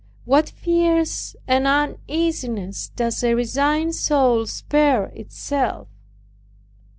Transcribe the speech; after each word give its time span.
What 0.25 0.49
fears 0.49 1.35
and 1.47 1.67
uneasiness 1.67 2.89
does 2.95 3.23
a 3.23 3.35
resigned 3.35 3.93
soul 3.93 4.47
spare 4.47 5.11
itself! 5.13 5.89